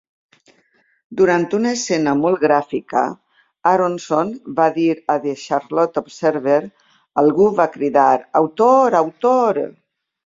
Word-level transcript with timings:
Durant 1.17 1.43
una 1.57 1.73
escena 1.79 2.13
molt 2.21 2.41
gràfica, 2.45 3.03
Aronson 3.73 4.31
va 4.61 4.67
dir 4.79 4.87
a 5.17 5.21
"The 5.27 5.35
Charlotte 5.45 6.03
Observer", 6.07 6.59
algú 7.25 7.49
va 7.61 7.71
cridar 7.79 8.11
"Autor, 8.43 9.03
autor!". 9.05 9.63